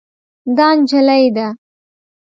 دا 0.57 0.67
نجله 0.77 1.17
ده. 1.35 1.47